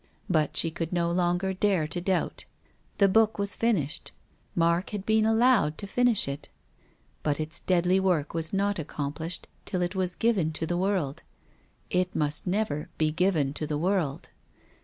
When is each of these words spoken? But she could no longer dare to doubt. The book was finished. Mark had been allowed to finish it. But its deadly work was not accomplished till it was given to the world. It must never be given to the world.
But 0.27 0.57
she 0.57 0.71
could 0.71 0.91
no 0.91 1.11
longer 1.11 1.53
dare 1.53 1.85
to 1.89 2.01
doubt. 2.01 2.45
The 2.97 3.07
book 3.07 3.37
was 3.37 3.55
finished. 3.55 4.11
Mark 4.55 4.89
had 4.89 5.05
been 5.05 5.27
allowed 5.27 5.77
to 5.77 5.85
finish 5.85 6.27
it. 6.27 6.49
But 7.21 7.39
its 7.39 7.59
deadly 7.59 7.99
work 7.99 8.33
was 8.33 8.51
not 8.51 8.79
accomplished 8.79 9.47
till 9.63 9.83
it 9.83 9.93
was 9.93 10.15
given 10.15 10.53
to 10.53 10.65
the 10.65 10.75
world. 10.75 11.21
It 11.91 12.15
must 12.15 12.47
never 12.47 12.89
be 12.97 13.11
given 13.11 13.53
to 13.53 13.67
the 13.67 13.77
world. 13.77 14.31